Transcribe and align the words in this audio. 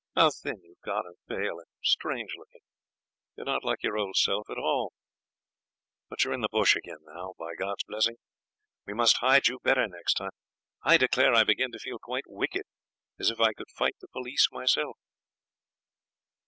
How 0.15 0.31
thin 0.31 0.63
you've 0.63 0.81
got 0.83 1.05
and 1.05 1.15
pale, 1.29 1.59
and 1.59 1.69
strange 1.83 2.31
looking. 2.35 2.63
You're 3.37 3.45
not 3.45 3.63
like 3.63 3.83
your 3.83 3.99
old 3.99 4.15
self 4.15 4.49
at 4.49 4.57
all. 4.57 4.93
But 6.09 6.23
you're 6.23 6.33
in 6.33 6.41
the 6.41 6.49
bush 6.51 6.75
again 6.75 7.03
now, 7.03 7.35
by 7.37 7.53
God's 7.53 7.83
blessing. 7.83 8.15
We 8.87 8.95
must 8.95 9.17
hide 9.17 9.47
you 9.47 9.59
better 9.61 9.87
next 9.87 10.15
time. 10.15 10.31
I 10.81 10.97
declare 10.97 11.35
I 11.35 11.43
begin 11.43 11.71
to 11.73 11.77
feel 11.79 11.99
quite 11.99 12.23
wicked, 12.25 12.63
and 12.65 13.19
as 13.23 13.29
if 13.29 13.39
I 13.39 13.53
could 13.53 13.69
fight 13.69 13.93
the 14.01 14.07
police 14.07 14.47
myself.' 14.51 14.97